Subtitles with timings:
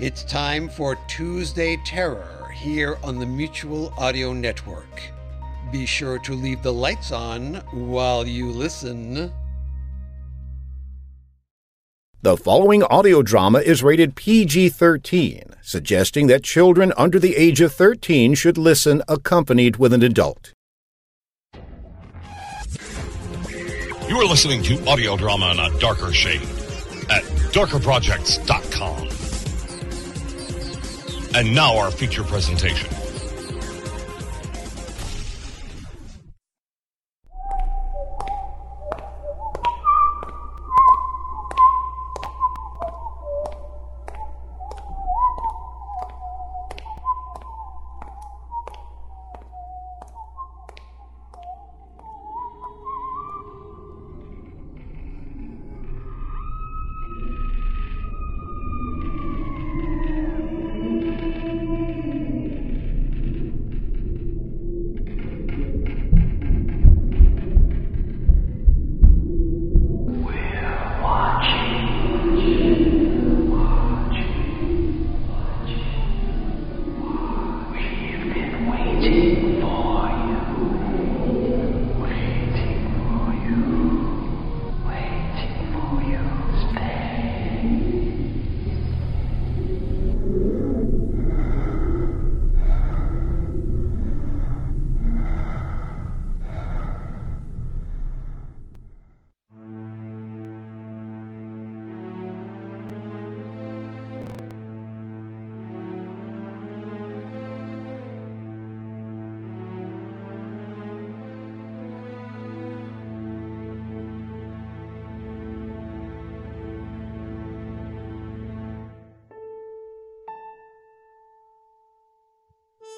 [0.00, 5.02] It's time for Tuesday Terror here on the Mutual Audio Network.
[5.70, 9.30] Be sure to leave the lights on while you listen.
[12.22, 17.74] The following audio drama is rated PG 13, suggesting that children under the age of
[17.74, 20.54] 13 should listen accompanied with an adult.
[24.08, 26.40] You are listening to audio drama in a darker shade
[27.10, 27.22] at
[27.52, 29.19] darkerprojects.com.
[31.34, 32.88] And now our feature presentation.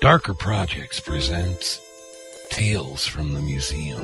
[0.02, 1.80] Darker Projects presents
[2.50, 4.02] Tales from the Museum,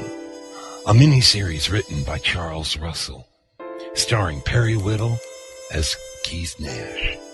[0.87, 3.27] a miniseries written by Charles Russell,
[3.95, 5.19] starring Perry Whittle
[5.73, 7.28] as Keith Nash.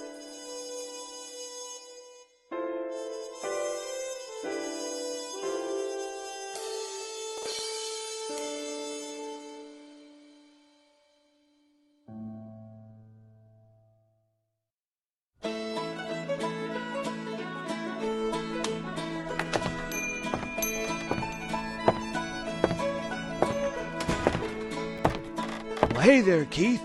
[26.04, 26.82] Hey there, Keith.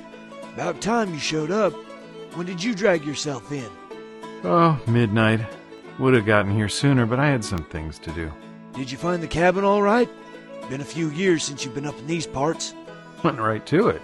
[0.53, 1.73] About time you showed up.
[2.35, 3.69] When did you drag yourself in?
[4.45, 5.41] Oh, midnight.
[5.99, 8.31] Would have gotten here sooner, but I had some things to do.
[8.71, 10.09] Did you find the cabin all right?
[10.69, 12.73] Been a few years since you've been up in these parts.
[13.21, 14.01] Went right to it.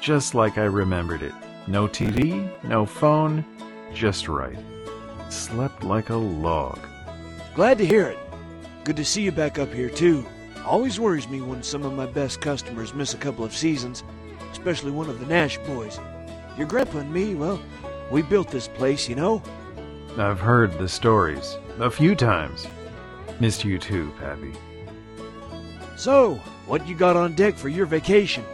[0.00, 1.34] Just like I remembered it.
[1.66, 3.44] No TV, no phone,
[3.92, 4.56] just right.
[5.28, 6.78] Slept like a log.
[7.54, 8.18] Glad to hear it.
[8.84, 10.24] Good to see you back up here, too.
[10.64, 14.02] Always worries me when some of my best customers miss a couple of seasons,
[14.66, 16.00] especially one of the Nash boys.
[16.58, 17.62] Your grandpa and me, well,
[18.10, 19.40] we built this place, you know?
[20.18, 21.56] I've heard the stories.
[21.78, 22.66] A few times.
[23.38, 24.52] Missed you too, Pappy.
[25.96, 26.34] So,
[26.66, 28.44] what you got on deck for your vacation?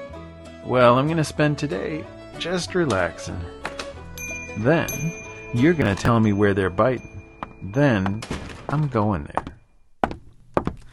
[0.66, 2.04] Well, I'm gonna spend today
[2.38, 3.40] just relaxing.
[4.58, 4.90] Then,
[5.54, 7.22] you're gonna tell me where they're biting.
[7.62, 8.20] Then,
[8.68, 10.12] I'm going there.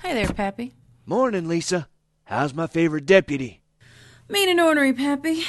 [0.01, 0.75] Hi there, Pappy.
[1.05, 1.89] Morning, Lisa.
[2.23, 3.58] How's my favorite deputy?
[4.29, 5.43] Mean and ornery, Pappy.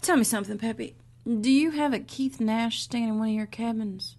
[0.00, 0.96] Tell me something, Pappy.
[1.26, 4.16] Do you have a Keith Nash staying in one of your cabins?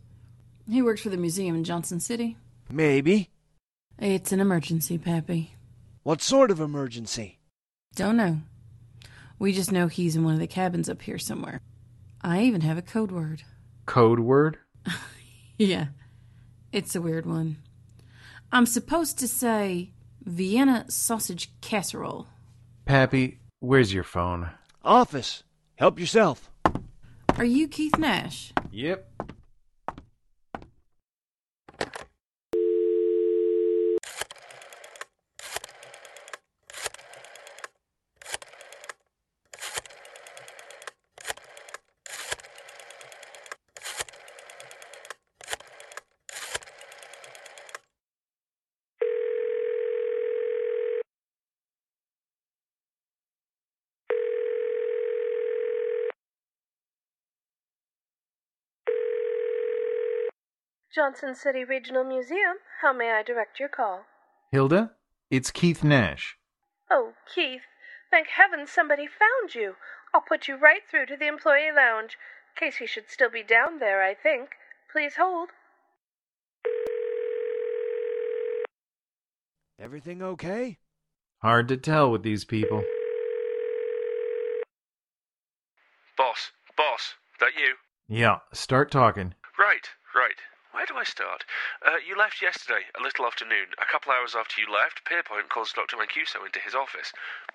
[0.69, 2.37] He works for the museum in Johnson City.
[2.71, 3.29] Maybe.
[3.99, 5.55] It's an emergency, Pappy.
[6.03, 7.39] What sort of emergency?
[7.95, 8.41] Don't know.
[9.39, 11.59] We just know he's in one of the cabins up here somewhere.
[12.21, 13.43] I even have a code word.
[13.85, 14.57] Code word?
[15.55, 15.87] Yeah,
[16.71, 17.57] it's a weird one.
[18.51, 19.91] I'm supposed to say
[20.23, 22.27] Vienna sausage casserole.
[22.85, 24.49] Pappy, where's your phone?
[24.83, 25.43] Office.
[25.75, 26.51] Help yourself.
[27.37, 28.51] Are you Keith Nash?
[28.71, 29.22] Yep.
[61.03, 62.55] Johnson City Regional Museum.
[62.81, 64.05] How may I direct your call?
[64.53, 64.91] Hilda,
[65.29, 66.37] it's Keith Nash.
[66.89, 67.63] Oh, Keith,
[68.09, 69.73] thank heavens somebody found you.
[70.13, 72.17] I'll put you right through to the employee lounge.
[72.57, 74.51] Casey should still be down there, I think.
[74.93, 75.49] Please hold.
[79.77, 80.77] Everything okay?
[81.41, 82.81] Hard to tell with these people.
[86.17, 87.75] Boss, boss, that you?
[88.07, 89.33] Yeah, start talking.
[89.59, 90.39] Right, right.
[90.73, 91.45] Where do I start?
[91.85, 93.77] Uh, you left yesterday, a little afternoon.
[93.79, 95.97] A couple hours after you left, Pierpoint calls Dr.
[95.97, 97.13] Mancuso into his office.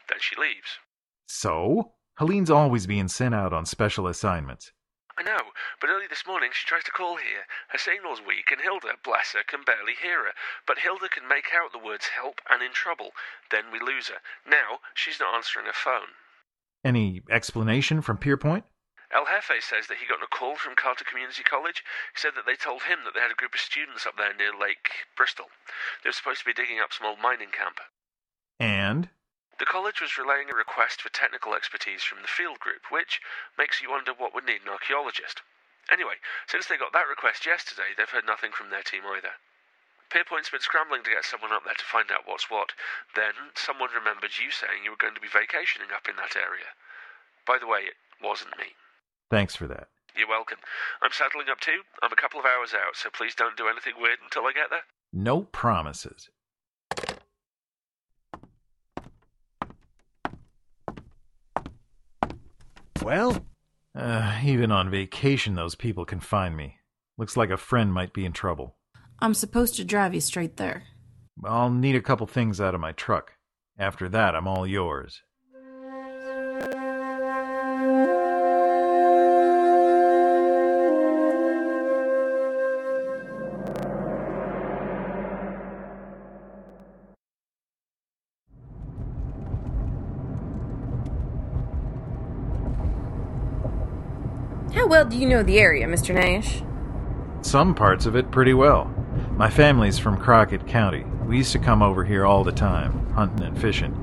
[0.09, 0.79] Then she leaves.
[1.27, 1.95] So?
[2.19, 4.73] Helene's always being sent out on special assignments.
[5.19, 5.51] I know,
[5.81, 7.43] but early this morning she tries to call here.
[7.71, 10.33] Her signal's weak, and Hilda, bless her, can barely hear her.
[10.65, 13.11] But Hilda can make out the words help and in trouble.
[13.51, 14.23] Then we lose her.
[14.47, 16.15] Now she's not answering her phone.
[16.85, 18.63] Any explanation from Pierpoint?
[19.11, 21.83] El Jefe says that he got a call from Carter Community College.
[22.13, 24.35] He said that they told him that they had a group of students up there
[24.35, 25.49] near Lake Bristol.
[26.03, 27.81] They were supposed to be digging up some old mining camp.
[28.61, 29.09] And?
[29.59, 33.21] The college was relaying a request for technical expertise from the field group, which
[33.57, 35.41] makes you wonder what would need an archaeologist.
[35.91, 39.33] Anyway, since they got that request yesterday, they've heard nothing from their team either.
[40.11, 42.73] Pierpoint's been scrambling to get someone up there to find out what's what.
[43.15, 46.77] Then someone remembered you saying you were going to be vacationing up in that area.
[47.47, 48.77] By the way, it wasn't me.
[49.31, 49.89] Thanks for that.
[50.17, 50.59] You're welcome.
[51.03, 51.81] I'm settling up too.
[52.03, 54.71] I'm a couple of hours out, so please don't do anything weird until I get
[54.71, 54.83] there.
[55.13, 56.29] No promises.
[63.03, 63.45] Well,
[63.95, 66.77] Uh, even on vacation, those people can find me.
[67.17, 68.77] Looks like a friend might be in trouble.
[69.19, 70.85] I'm supposed to drive you straight there.
[71.45, 73.33] I'll need a couple things out of my truck.
[73.77, 75.23] After that, I'm all yours.
[95.09, 96.15] Do you know the area, Mr.
[96.15, 96.63] Nash?
[97.43, 98.93] Some parts of it pretty well.
[99.33, 101.05] My family's from Crockett County.
[101.27, 103.95] We used to come over here all the time, hunting and fishing.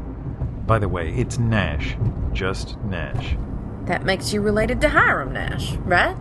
[0.66, 1.96] By the way, it's Nash.
[2.34, 3.38] Just Nash.
[3.86, 6.16] That makes you related to Hiram Nash, right?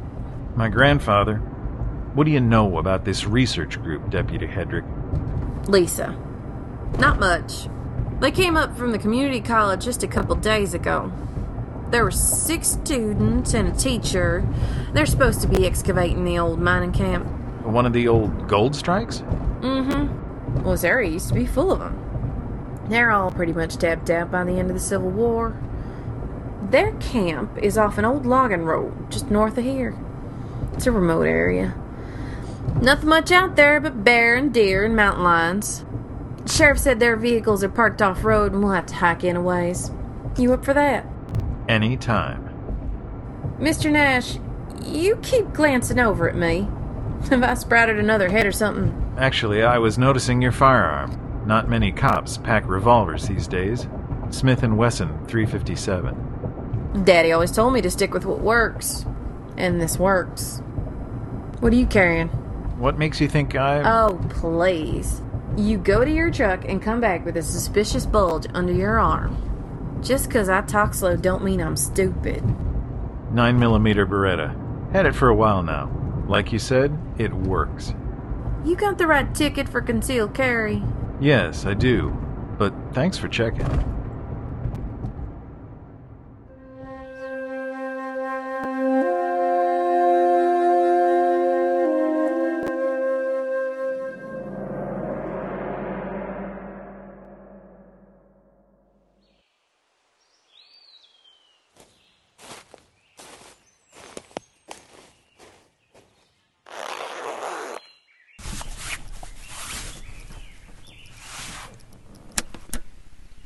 [0.55, 1.37] My grandfather.
[2.15, 4.85] What do you know about this research group, Deputy Hedrick?
[5.69, 6.17] Lisa.
[6.99, 7.69] Not much.
[8.21, 11.11] They came up from the community college just a couple days ago.
[11.91, 14.47] There were six students and a teacher.
[14.93, 17.27] They're supposed to be excavating the old mining camp.
[17.63, 19.21] One of the old gold strikes?
[19.61, 20.63] Mm-hmm.
[20.63, 22.85] Well, this area used to be full of them.
[22.89, 25.57] They're all pretty much tapped out by the end of the Civil War.
[26.71, 29.97] Their camp is off an old logging road just north of here.
[30.75, 31.75] It's a remote area.
[32.81, 35.85] Nothing much out there but bear and deer and mountain lions.
[36.47, 39.41] Sheriff said their vehicles are parked off road and we'll have to hike in a
[39.41, 39.91] ways.
[40.37, 41.07] You up for that?
[41.69, 42.51] Any time.
[43.59, 43.91] Mr.
[43.91, 44.39] Nash,
[44.85, 46.69] you keep glancing over at me.
[47.31, 49.15] Have I sprouted another head or something?
[49.17, 51.45] Actually, I was noticing your firearm.
[51.47, 53.87] Not many cops pack revolvers these days.
[54.31, 57.05] Smith & Wesson 357.
[57.05, 59.07] Daddy always told me to stick with what works.
[59.57, 60.61] And this works.
[61.61, 62.29] What are you carrying?
[62.79, 63.83] What makes you think I...
[63.83, 65.23] Oh, please.
[65.57, 69.37] You go to your truck and come back with a suspicious bulge under your arm.
[70.05, 72.43] Just 'cause I talk slow don't mean I'm stupid.
[73.33, 74.55] 9mm Beretta.
[74.93, 75.91] Had it for a while now.
[76.29, 77.95] Like you said, it works.
[78.65, 80.83] You got the right ticket for concealed carry.
[81.21, 82.17] Yes, I do.
[82.59, 83.67] But thanks for checking.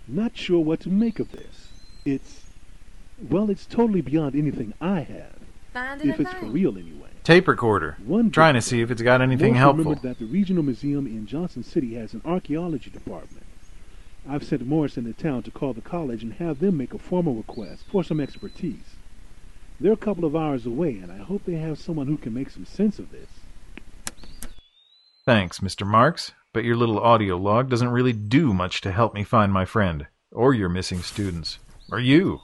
[0.08, 1.68] Not sure what to make of this.
[2.04, 2.46] It's,
[3.28, 5.34] well, it's totally beyond anything I have.
[5.74, 7.10] Finding If a it's for real anyway.
[7.24, 7.98] Tape recorder.
[8.04, 9.84] One Trying to see if it's got anything Morse helpful.
[9.84, 13.44] remembered that the regional museum in Johnson City has an archaeology department.
[14.26, 17.34] I've sent Morris into town to call the college and have them make a formal
[17.34, 18.96] request for some expertise.
[19.80, 22.50] They're a couple of hours away, and I hope they have someone who can make
[22.50, 23.28] some sense of this.
[25.24, 25.86] Thanks, Mr.
[25.86, 29.64] Marks, but your little audio log doesn't really do much to help me find my
[29.64, 31.58] friend, or your missing students,
[31.90, 32.40] or you.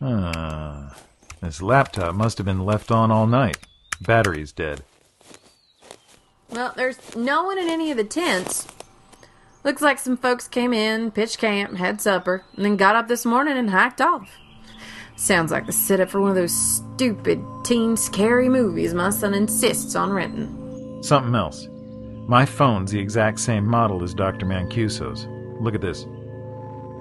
[0.00, 0.96] Ah,
[1.40, 3.58] this laptop must have been left on all night.
[4.00, 4.82] Battery's dead.
[6.50, 8.66] Well, there's no one in any of the tents.
[9.64, 13.24] Looks like some folks came in, pitched camp, had supper, and then got up this
[13.24, 14.30] morning and hiked off.
[15.16, 19.94] Sounds like the setup for one of those stupid teen scary movies my son insists
[19.94, 21.02] on renting.
[21.02, 21.68] Something else.
[22.26, 24.46] My phone's the exact same model as Dr.
[24.46, 25.26] Mancuso's.
[25.60, 26.06] Look at this.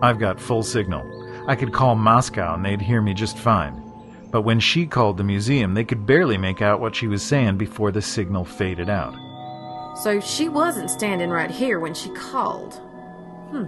[0.01, 1.03] I've got full signal.
[1.47, 3.81] I could call Moscow and they'd hear me just fine.
[4.31, 7.57] But when she called the museum, they could barely make out what she was saying
[7.57, 9.15] before the signal faded out.
[9.97, 12.75] So she wasn't standing right here when she called.
[13.51, 13.65] Hmm.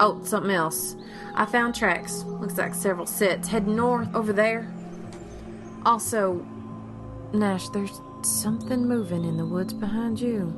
[0.00, 0.96] Oh, something else.
[1.34, 2.24] I found tracks.
[2.24, 4.72] Looks like several sets heading north over there.
[5.86, 6.44] Also,
[7.32, 10.52] Nash, there's something moving in the woods behind you.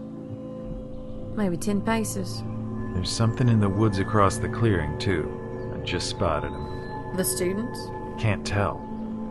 [1.37, 2.43] Maybe ten paces.
[2.95, 5.31] There's something in the woods across the clearing, too.
[5.75, 7.16] I just spotted him.
[7.16, 7.78] The students?
[8.19, 8.76] Can't tell.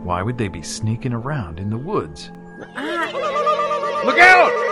[0.04, 2.30] Why would they be sneaking around in the woods?
[2.76, 4.02] Ah.
[4.04, 4.65] Look out!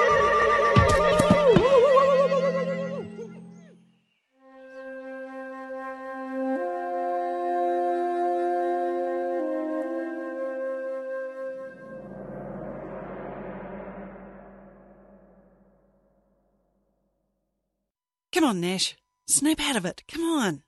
[18.45, 18.95] Come on, Nash.
[19.27, 20.03] Snap out of it.
[20.07, 20.65] Come on.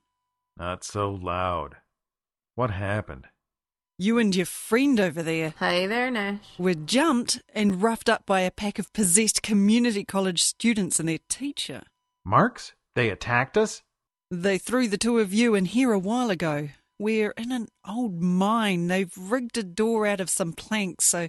[0.57, 1.75] Not so loud.
[2.55, 3.27] What happened?
[3.99, 6.39] You and your friend over there Hey there, Nash.
[6.57, 11.19] were jumped and roughed up by a pack of possessed community college students and their
[11.29, 11.83] teacher.
[12.25, 12.73] Marks?
[12.95, 13.83] They attacked us?
[14.31, 16.69] They threw the two of you in here a while ago.
[16.97, 18.87] We're in an old mine.
[18.87, 21.27] They've rigged a door out of some planks, so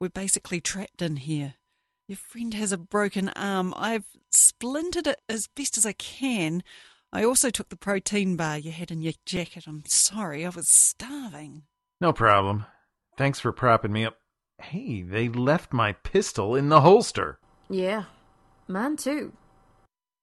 [0.00, 1.56] we're basically trapped in here.
[2.12, 3.72] Your friend has a broken arm.
[3.74, 6.62] I've splintered it as best as I can.
[7.10, 9.64] I also took the protein bar you had in your jacket.
[9.66, 11.62] I'm sorry, I was starving.
[12.02, 12.66] No problem.
[13.16, 14.18] Thanks for propping me up.
[14.60, 17.38] Hey, they left my pistol in the holster.
[17.70, 18.04] Yeah,
[18.68, 19.32] mine too.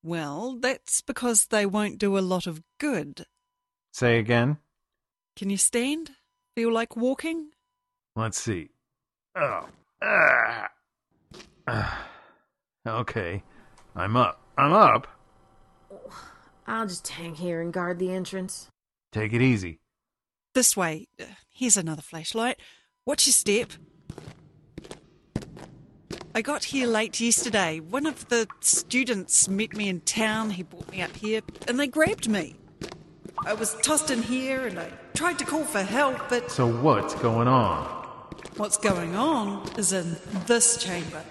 [0.03, 3.25] Well, that's because they won't do a lot of good.
[3.93, 4.57] Say again?
[5.35, 6.11] Can you stand?
[6.55, 7.49] Feel like walking?
[8.15, 8.69] Let's see.
[9.35, 9.69] Oh.
[10.03, 10.69] Ah.
[11.71, 12.05] Ah.
[12.87, 13.43] Okay.
[13.95, 14.41] I'm up.
[14.57, 15.05] I'm up.
[16.65, 18.69] I'll just hang here and guard the entrance.
[19.11, 19.79] Take it easy.
[20.55, 21.07] This way.
[21.53, 22.57] Here's another flashlight.
[23.05, 23.73] Watch your step.
[26.33, 27.79] I got here late yesterday.
[27.81, 30.51] One of the students met me in town.
[30.51, 32.55] He brought me up here and they grabbed me.
[33.45, 37.13] I was tossed in here and I tried to call for help, but So what's
[37.15, 37.97] going on?
[38.55, 40.15] what's going on is in
[40.47, 41.23] this chamber,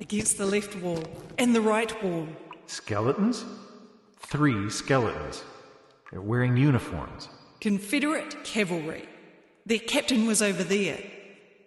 [0.00, 1.02] against the left wall
[1.38, 2.28] and the right wall.
[2.66, 3.44] Skeletons?
[4.20, 5.44] Three skeletons.
[6.10, 7.28] They're wearing uniforms.
[7.60, 9.08] Confederate cavalry.
[9.64, 10.98] Their captain was over there.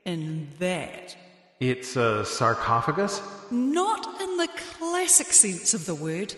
[0.05, 1.15] In that.
[1.59, 3.21] It's a sarcophagus?
[3.51, 6.33] Not in the classic sense of the word.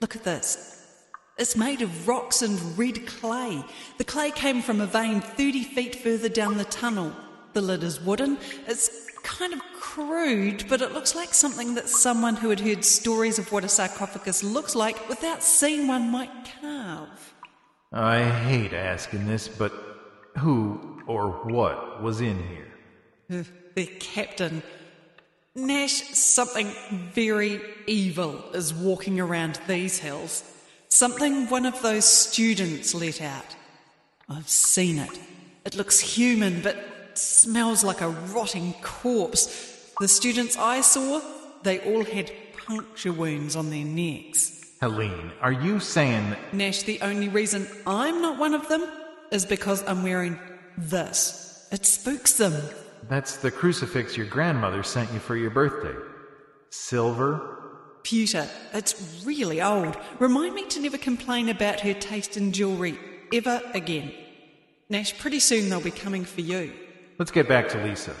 [0.00, 0.74] Look at this.
[1.38, 3.64] It's made of rocks and red clay.
[3.96, 7.12] The clay came from a vein 30 feet further down the tunnel.
[7.52, 8.38] The lid is wooden.
[8.66, 13.38] It's kind of crude, but it looks like something that someone who had heard stories
[13.38, 16.30] of what a sarcophagus looks like without seeing one might
[16.60, 17.34] carve.
[17.92, 19.72] I hate asking this, but
[20.38, 23.44] who or what was in here?
[23.74, 24.62] The captain.
[25.54, 26.72] Nash, something
[27.12, 30.42] very evil is walking around these hills.
[30.88, 33.56] Something one of those students let out.
[34.28, 35.18] I've seen it.
[35.64, 36.76] It looks human, but
[37.18, 39.92] smells like a rotting corpse.
[40.00, 41.20] The students I saw,
[41.62, 42.30] they all had
[42.66, 44.64] puncture wounds on their necks.
[44.80, 48.84] Helene, are you saying that Nash, the only reason I'm not one of them
[49.32, 50.38] is because I'm wearing
[50.76, 51.68] this.
[51.72, 52.54] It spooks them.
[53.08, 55.96] that's the crucifix your grandmother sent you for your birthday?
[56.70, 57.56] Silver?
[58.04, 58.48] Pewter.
[58.72, 59.96] It's really old.
[60.18, 62.98] Remind me to never complain about her taste in jewellery
[63.32, 64.12] ever again.
[64.88, 66.72] Nash, pretty soon they'll be coming for you.
[67.18, 68.14] Let's get back to Lisa.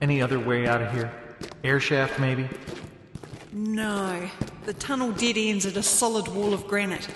[0.00, 1.10] Any other way out of here?
[1.64, 2.48] Air shaft, maybe?
[3.52, 4.30] No,
[4.64, 7.08] the tunnel dead ends at a solid wall of granite.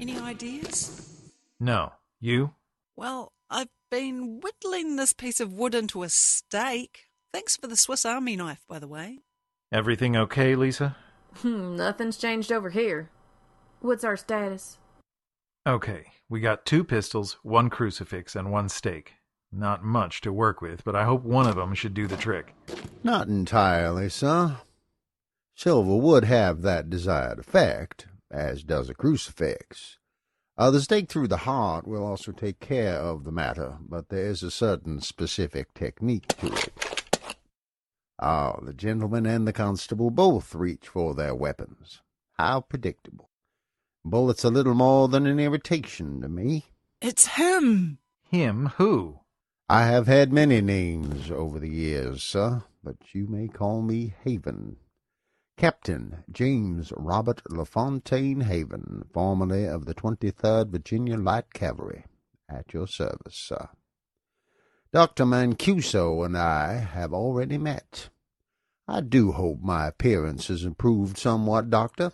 [0.00, 1.32] Any ideas?
[1.58, 1.92] No.
[2.18, 2.54] You?
[2.96, 7.08] Well, I've been whittling this piece of wood into a stake.
[7.30, 9.18] Thanks for the Swiss Army knife, by the way.
[9.72, 10.96] Everything okay, Lisa?
[11.42, 13.08] Hmm, nothing's changed over here.
[13.80, 14.78] What's our status?
[15.64, 19.14] Okay, we got two pistols, one crucifix, and one stake.
[19.52, 22.54] Not much to work with, but I hope one of them should do the trick.
[23.04, 24.56] Not entirely, sir.
[25.54, 29.98] Silver would have that desired effect, as does a crucifix.
[30.58, 34.26] Uh, the stake through the heart will also take care of the matter, but there
[34.26, 36.89] is a certain specific technique to it.
[38.22, 42.02] Ah, the gentleman and the constable both reach for their weapons.
[42.34, 43.30] How predictable.
[44.04, 46.66] Bullet's a little more than an irritation to me.
[47.00, 47.98] It's him.
[48.30, 49.20] Him who?
[49.70, 54.76] I have had many names over the years, sir, but you may call me Haven.
[55.56, 62.04] Captain James Robert LaFontaine Haven, formerly of the 23rd Virginia Light Cavalry,
[62.48, 63.68] at your service, sir.
[64.92, 65.24] Dr.
[65.24, 68.08] Mancuso and I have already met.
[68.88, 72.10] I do hope my appearance has improved somewhat, Doctor.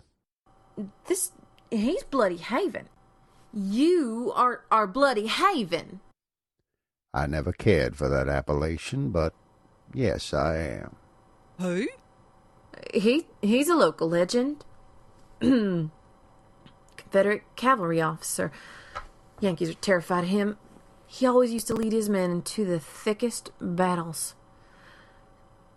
[1.07, 1.31] This.
[1.71, 2.87] He's Bloody Haven.
[3.51, 6.01] You are, are Bloody Haven.
[7.13, 9.33] I never cared for that appellation, but
[9.91, 10.95] yes, I am.
[11.59, 11.87] Who?
[12.93, 14.63] He he's a local legend.
[15.39, 15.89] Confederate
[17.55, 18.51] cavalry officer.
[19.39, 20.57] Yankees are terrified of him.
[21.07, 24.35] He always used to lead his men into the thickest battles.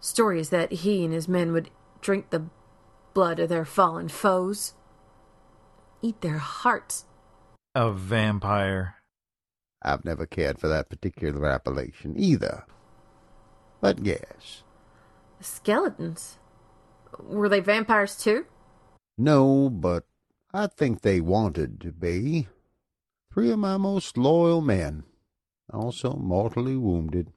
[0.01, 1.71] Story is that he and his men would
[2.01, 2.47] drink the
[3.15, 4.75] blood of their fallen foes,
[6.03, 7.05] eat their hearts.
[7.75, 8.97] A vampire.
[9.83, 12.65] I've never cared for that particular appellation either.
[13.81, 14.65] But yes.
[15.41, 16.39] Skeletons.
[17.19, 18.47] Were they vampires too?
[19.17, 20.05] No, but
[20.53, 22.49] I think they wanted to be.
[23.33, 25.05] Three of my most loyal men,
[25.73, 27.33] also mortally wounded.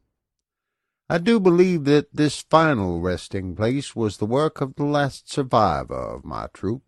[1.09, 5.93] I do believe that this final resting place was the work of the last survivor
[5.93, 6.81] of my troop.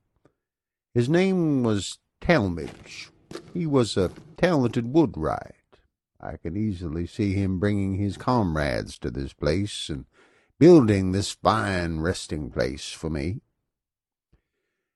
[0.94, 3.10] His name was Talmage.
[3.54, 5.80] He was a talented woodwright.
[6.20, 10.06] I can easily see him bringing his comrades to this place and
[10.58, 13.42] building this fine resting place for me.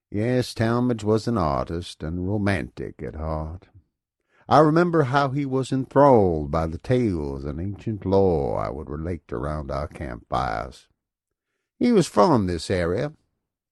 [0.10, 3.68] Yes, Talmage was an artist and romantic at heart.
[4.52, 9.32] I remember how he was enthralled by the tales and ancient lore I would relate
[9.32, 10.88] around our campfires.
[11.78, 13.14] He was from this area.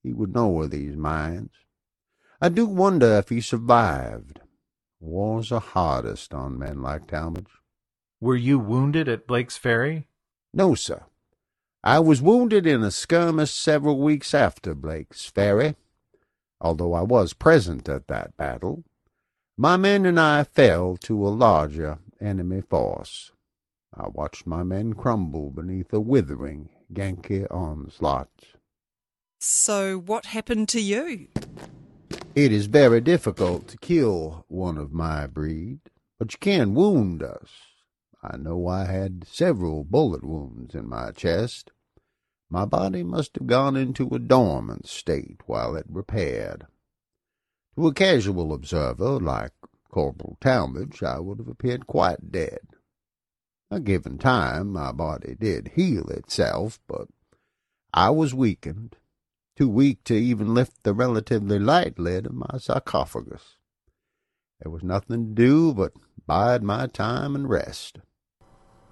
[0.03, 1.49] He would know of these mines.
[2.39, 4.39] I do wonder if he survived.
[4.99, 7.47] Wars are hardest on men like Talmadge.
[8.21, 10.05] Were you wounded at Blake's Ferry?
[10.53, 11.05] No, sir.
[11.83, 15.75] I was wounded in a skirmish several weeks after Blake's Ferry,
[16.61, 18.83] although I was present at that battle.
[19.59, 23.31] My men and I fell to a larger enemy force.
[23.91, 28.29] I watched my men crumble beneath a withering Yankee onslaught.
[29.39, 31.29] So, what happened to you?
[32.35, 35.79] It is very difficult to kill one of my breed,
[36.19, 37.49] but you can wound us.
[38.21, 41.71] I know I had several bullet wounds in my chest.
[42.47, 46.67] My body must have gone into a dormant state while it repaired.
[47.77, 49.51] To a casual observer, like
[49.91, 52.61] Corporal Talmadge, I would have appeared quite dead.
[53.69, 57.07] A given time, my body did heal itself, but
[57.93, 58.95] I was weakened,
[59.55, 63.57] too weak to even lift the relatively light lid of my sarcophagus.
[64.59, 65.93] There was nothing to do but
[66.25, 67.99] bide my time and rest.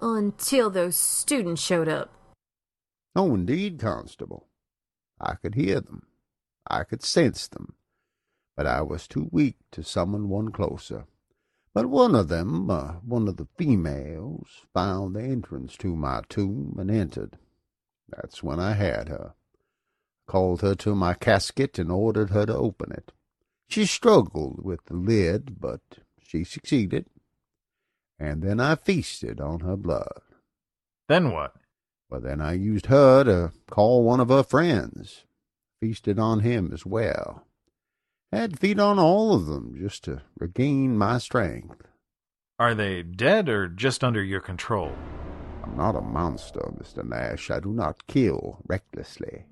[0.00, 2.12] Until those students showed up.
[3.16, 4.46] Oh, indeed, Constable.
[5.20, 6.06] I could hear them.
[6.68, 7.74] I could sense them
[8.56, 11.04] but I was too weak to summon one closer.
[11.74, 16.76] But one of them, uh, one of the females, found the entrance to my tomb
[16.78, 17.36] and entered.
[18.08, 19.34] That's when I had her.
[20.26, 23.12] Called her to my casket and ordered her to open it.
[23.68, 25.80] She struggled with the lid, but
[26.18, 27.06] she succeeded.
[28.18, 30.22] And then I feasted on her blood.
[31.08, 31.54] Then what?
[32.08, 35.24] Well, then I used her to call one of her friends.
[35.80, 37.44] Feasted on him as well.
[38.36, 41.86] Had to feed on all of them just to regain my strength.
[42.58, 44.92] Are they dead or just under your control?
[45.64, 47.02] I'm not a monster, Mr.
[47.02, 47.50] Nash.
[47.50, 49.46] I do not kill recklessly.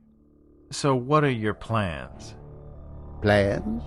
[0.71, 2.35] So, what are your plans?
[3.23, 3.83] Plans?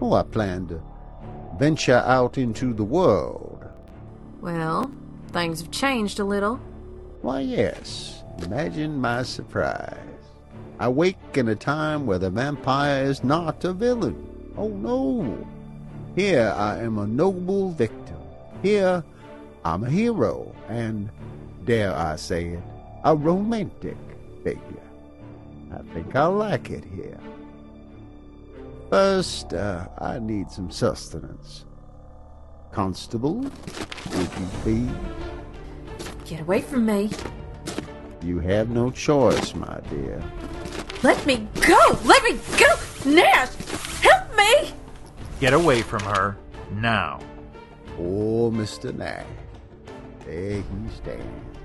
[0.00, 0.82] Oh, I plan to
[1.56, 3.64] venture out into the world.
[4.40, 4.90] Well,
[5.30, 6.56] things have changed a little.
[7.22, 8.24] Why, yes.
[8.42, 10.13] Imagine my surprise.
[10.78, 14.52] I wake in a time where the vampire is not a villain.
[14.56, 15.46] Oh no!
[16.16, 18.18] Here I am a noble victim.
[18.62, 19.04] Here
[19.64, 21.10] I'm a hero, and,
[21.64, 22.62] dare I say it,
[23.04, 23.96] a romantic
[24.42, 24.60] figure.
[25.72, 27.18] I think I'll like it here.
[28.90, 31.64] First, uh, I need some sustenance.
[32.72, 34.90] Constable, would you please?
[36.24, 37.10] Get away from me.
[38.22, 40.22] You have no choice, my dear.
[41.04, 41.98] Let me go!
[42.06, 42.74] Let me go!
[43.04, 43.54] Nash!
[44.00, 44.72] Help me!
[45.38, 46.38] Get away from her
[46.72, 47.20] now.
[47.94, 48.96] Poor Mr.
[48.96, 49.26] Nash.
[50.24, 51.58] There he stands,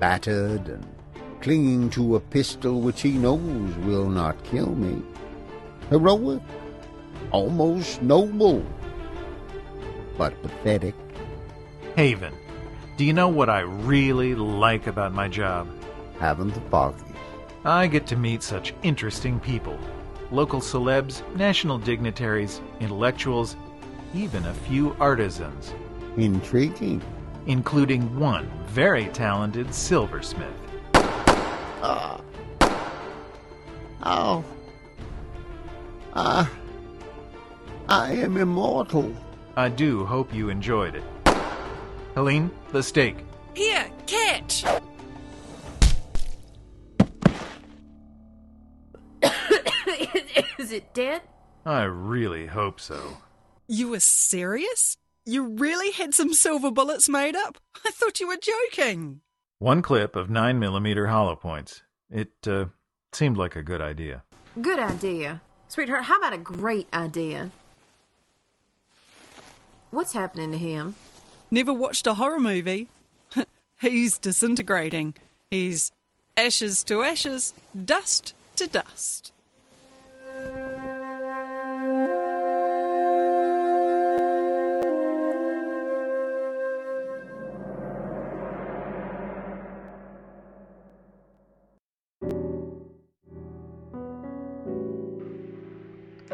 [0.00, 0.86] battered and
[1.42, 5.02] clinging to a pistol which he knows will not kill me.
[5.90, 6.40] Heroic,
[7.32, 8.64] almost noble,
[10.16, 10.94] but pathetic.
[11.96, 12.32] Haven,
[12.96, 15.68] do you know what I really like about my job?
[16.18, 17.11] Having the foggies.
[17.64, 19.78] I get to meet such interesting people
[20.32, 23.54] local celebs, national dignitaries, intellectuals,
[24.14, 25.74] even a few artisans.
[26.16, 27.02] Intriguing.
[27.46, 30.54] Including one very talented silversmith.
[30.94, 32.18] Uh,
[34.02, 34.44] oh.
[36.14, 36.46] Uh,
[37.88, 39.14] I am immortal.
[39.54, 41.04] I do hope you enjoyed it.
[42.14, 43.18] Helene, the stake.
[43.54, 44.64] Here, catch!
[50.62, 51.22] Is it dead?
[51.66, 53.16] I really hope so.
[53.66, 54.96] You were serious?
[55.26, 57.58] You really had some silver bullets made up?
[57.84, 59.22] I thought you were joking.
[59.58, 61.82] One clip of 9mm hollow points.
[62.12, 62.66] It uh,
[63.10, 64.22] seemed like a good idea.
[64.60, 65.40] Good idea.
[65.66, 67.50] Sweetheart, how about a great idea?
[69.90, 70.94] What's happening to him?
[71.50, 72.86] Never watched a horror movie?
[73.80, 75.14] He's disintegrating.
[75.50, 75.90] He's
[76.36, 77.52] ashes to ashes,
[77.84, 79.31] dust to dust.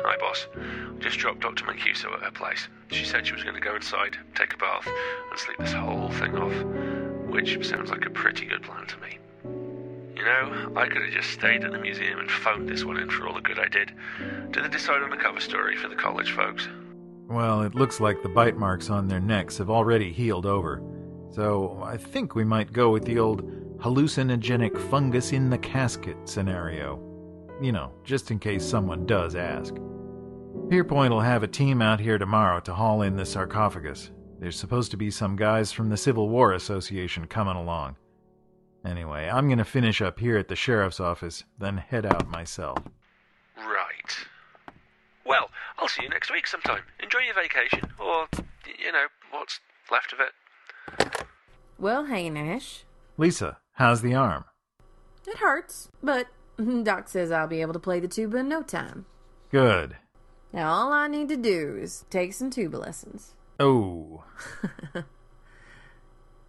[0.04, 0.46] Hi, boss.
[1.00, 1.64] Just dropped Dr.
[1.64, 2.68] Mancuso at her place.
[2.90, 6.10] She said she was going to go inside, take a bath, and sleep this whole
[6.10, 6.54] thing off,
[7.30, 9.18] which sounds like a pretty good plan to me.
[10.16, 13.10] You know, I could have just stayed at the museum and phoned this one in
[13.10, 13.92] for all the good I did.
[14.50, 16.68] Did they decide on a cover story for the college folks?
[17.28, 20.82] Well, it looks like the bite marks on their necks have already healed over.
[21.30, 23.42] So I think we might go with the old
[23.78, 27.07] hallucinogenic fungus in the casket scenario.
[27.60, 29.74] You know, just in case someone does ask.
[30.68, 34.10] Pierpoint will have a team out here tomorrow to haul in the sarcophagus.
[34.38, 37.96] There's supposed to be some guys from the Civil War Association coming along.
[38.86, 42.78] Anyway, I'm gonna finish up here at the sheriff's office, then head out myself.
[43.56, 44.16] Right.
[45.26, 46.82] Well, I'll see you next week sometime.
[47.02, 48.28] Enjoy your vacation, or,
[48.78, 49.58] you know, what's
[49.90, 51.26] left of it.
[51.78, 52.84] Well, hey, Nash.
[53.16, 54.44] Lisa, how's the arm?
[55.26, 58.62] It hurts, but Mm-hmm, Doc says I'll be able to play the tuba in no
[58.62, 59.06] time.
[59.50, 59.96] Good.
[60.52, 63.34] Now, all I need to do is take some tuba lessons.
[63.60, 64.24] Oh.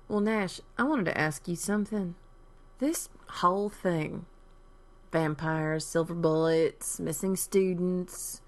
[0.08, 2.16] well, Nash, I wanted to ask you something.
[2.80, 4.26] This whole thing
[5.12, 8.42] vampires, silver bullets, missing students.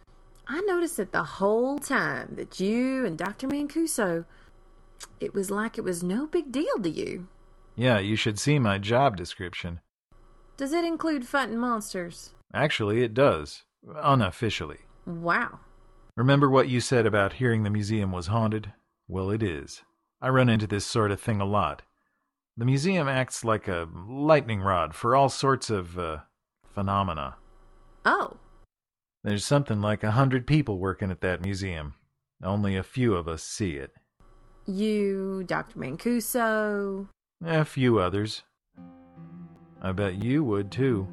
[0.47, 3.47] I noticed that the whole time that you and Dr.
[3.47, 4.25] Mancuso,
[5.19, 7.27] it was like it was no big deal to you.
[7.75, 9.79] Yeah, you should see my job description.
[10.57, 12.31] Does it include fighting monsters?
[12.53, 13.63] Actually, it does.
[13.95, 14.79] Unofficially.
[15.05, 15.59] Wow.
[16.15, 18.73] Remember what you said about hearing the museum was haunted?
[19.07, 19.81] Well, it is.
[20.21, 21.81] I run into this sort of thing a lot.
[22.57, 26.17] The museum acts like a lightning rod for all sorts of, uh,
[26.73, 27.35] phenomena.
[28.05, 28.37] Oh.
[29.23, 31.95] There's something like a hundred people working at that museum.
[32.43, 33.91] Only a few of us see it.
[34.65, 35.79] You, Dr.
[35.79, 37.07] Mancuso.
[37.43, 38.43] A few others.
[39.81, 41.07] I bet you would too.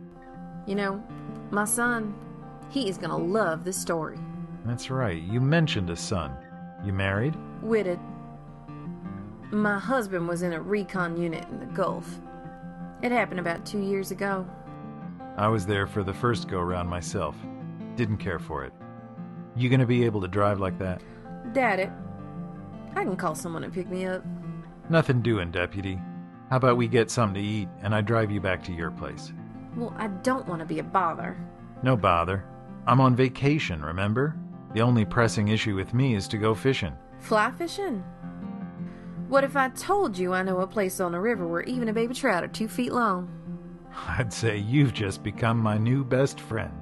[0.66, 1.02] You know,
[1.50, 2.14] my son,
[2.70, 4.18] he is gonna love this story.
[4.64, 5.22] That's right.
[5.22, 6.32] You mentioned a son.
[6.84, 7.34] You married?
[7.62, 7.98] Witted.
[9.50, 12.20] My husband was in a recon unit in the Gulf.
[13.02, 14.46] It happened about two years ago.
[15.38, 17.34] I was there for the first go round myself.
[17.96, 18.72] Didn't care for it.
[19.56, 21.00] You gonna be able to drive like that?
[21.52, 21.90] Doubt it.
[22.94, 24.22] I can call someone to pick me up.
[24.90, 25.98] Nothing doing, deputy.
[26.50, 29.32] How about we get something to eat and I drive you back to your place?
[29.76, 31.36] Well, I don't want to be a bother.
[31.82, 32.44] No bother.
[32.86, 34.34] I'm on vacation, remember?
[34.74, 36.96] The only pressing issue with me is to go fishing.
[37.20, 38.02] Fly fishing?
[39.28, 41.92] What if I told you I know a place on the river where even a
[41.92, 43.30] baby trout are two feet long?
[44.06, 46.72] I'd say you've just become my new best friend.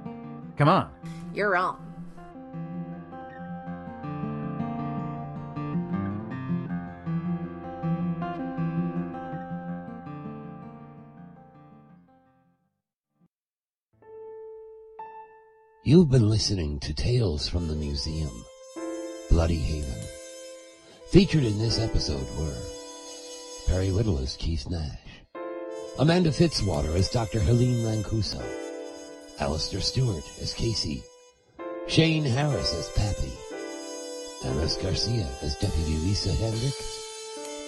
[0.55, 0.89] Come on.
[1.33, 1.86] You're on.
[15.87, 18.43] You've been listening to Tales from the Museum,
[19.29, 20.03] Bloody Haven.
[21.11, 22.61] Featured in this episode were
[23.67, 24.99] Perry Whittle as Keith Nash,
[25.97, 27.39] Amanda Fitzwater as Dr.
[27.39, 28.43] Helene Mancuso,
[29.39, 31.01] Alistair Stewart as Casey,
[31.87, 33.31] Shane Harris as Pappy,
[34.43, 37.01] Amos Garcia as Deputy Lisa Hendricks,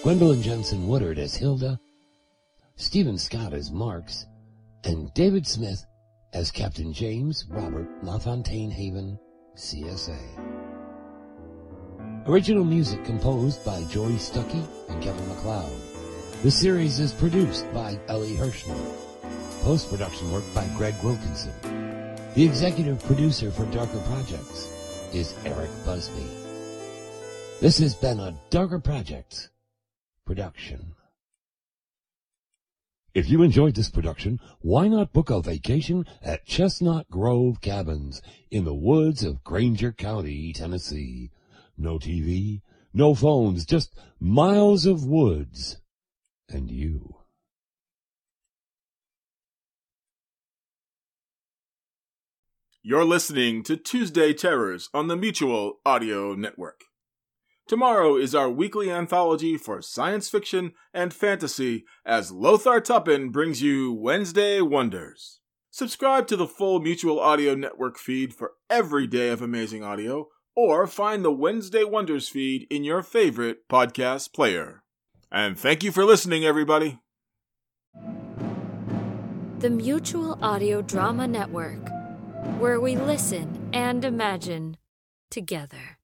[0.02, 1.80] Gwendolyn Jensen Woodard as Hilda,
[2.76, 4.26] Stephen Scott as Marks,
[4.84, 5.86] and David Smith
[6.32, 9.18] as Captain James Robert LaFontaine Haven,
[9.56, 10.18] CSA.
[12.26, 15.72] Original music composed by Joy Stuckey and Kevin MacLeod.
[16.42, 18.78] The series is produced by Ellie Hirschman.
[19.62, 21.52] Post-production work by Greg Wilkinson.
[22.34, 24.68] The executive producer for Darker Projects
[25.12, 26.26] is Eric Busby.
[27.60, 29.50] This has been a Darker Projects
[30.24, 30.94] production.
[33.12, 38.64] If you enjoyed this production, why not book a vacation at Chestnut Grove Cabins in
[38.64, 41.32] the woods of Grainger County, Tennessee?
[41.76, 42.62] No TV,
[42.94, 45.78] no phones, just miles of woods
[46.48, 47.16] and you.
[52.82, 56.82] You're listening to Tuesday Terrors on the Mutual Audio Network.
[57.70, 63.92] Tomorrow is our weekly anthology for science fiction and fantasy as Lothar Tuppan brings you
[63.92, 65.38] Wednesday Wonders.
[65.70, 70.88] Subscribe to the full Mutual Audio Network feed for every day of amazing audio, or
[70.88, 74.82] find the Wednesday Wonders feed in your favorite podcast player.
[75.30, 76.98] And thank you for listening, everybody.
[79.60, 81.88] The Mutual Audio Drama Network,
[82.58, 84.76] where we listen and imagine
[85.30, 85.99] together.